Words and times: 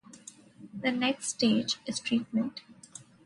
The 0.73 0.91
next 0.91 1.27
stage 1.27 1.77
is 1.85 1.99
treatment. 1.99 2.61